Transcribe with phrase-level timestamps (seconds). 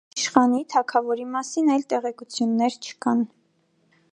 [0.11, 3.23] Այս իշխանի (թագավորի) մասին այլ տեղեկություններ չկան։